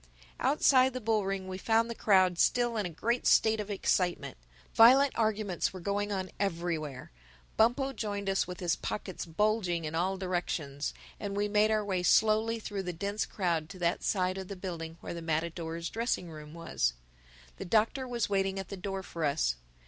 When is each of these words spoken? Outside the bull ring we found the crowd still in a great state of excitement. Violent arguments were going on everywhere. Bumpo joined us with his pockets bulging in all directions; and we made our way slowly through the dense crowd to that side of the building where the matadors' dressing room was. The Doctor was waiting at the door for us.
Outside 0.39 0.93
the 0.93 0.99
bull 0.99 1.25
ring 1.27 1.47
we 1.47 1.59
found 1.59 1.87
the 1.87 1.93
crowd 1.93 2.39
still 2.39 2.75
in 2.75 2.87
a 2.87 2.89
great 2.89 3.27
state 3.27 3.59
of 3.59 3.69
excitement. 3.69 4.35
Violent 4.73 5.15
arguments 5.15 5.73
were 5.73 5.79
going 5.79 6.11
on 6.11 6.31
everywhere. 6.39 7.11
Bumpo 7.55 7.93
joined 7.93 8.27
us 8.27 8.47
with 8.47 8.61
his 8.61 8.75
pockets 8.75 9.27
bulging 9.27 9.85
in 9.85 9.93
all 9.93 10.17
directions; 10.17 10.95
and 11.19 11.35
we 11.37 11.47
made 11.47 11.69
our 11.69 11.85
way 11.85 12.01
slowly 12.01 12.59
through 12.59 12.81
the 12.81 12.93
dense 12.93 13.27
crowd 13.27 13.69
to 13.69 13.77
that 13.77 14.01
side 14.01 14.39
of 14.39 14.47
the 14.47 14.55
building 14.55 14.97
where 15.01 15.13
the 15.13 15.21
matadors' 15.21 15.87
dressing 15.91 16.31
room 16.31 16.55
was. 16.55 16.93
The 17.57 17.65
Doctor 17.65 18.07
was 18.07 18.27
waiting 18.27 18.57
at 18.57 18.69
the 18.69 18.77
door 18.77 19.03
for 19.03 19.23
us. 19.23 19.55